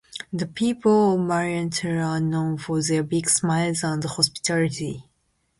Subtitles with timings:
[0.33, 5.07] The people of Mariental are known for their big smiles and hospitality.